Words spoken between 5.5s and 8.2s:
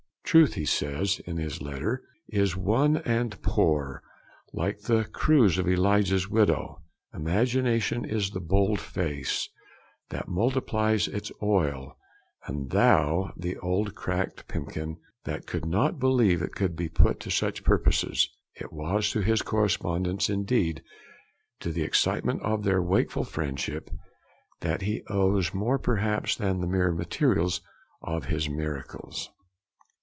of Elijah's widow. Imagination